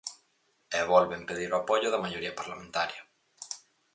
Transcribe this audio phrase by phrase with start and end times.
[0.77, 3.01] E volven pedir o apoio da maioría parlamentaria.